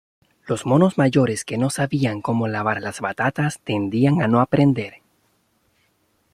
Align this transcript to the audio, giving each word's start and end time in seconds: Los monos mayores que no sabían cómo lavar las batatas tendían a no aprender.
Los 0.47 0.65
monos 0.65 0.97
mayores 0.97 1.45
que 1.45 1.59
no 1.59 1.69
sabían 1.69 2.21
cómo 2.23 2.47
lavar 2.47 2.81
las 2.81 3.01
batatas 3.01 3.59
tendían 3.59 4.23
a 4.23 4.27
no 4.27 4.41
aprender. 4.41 4.95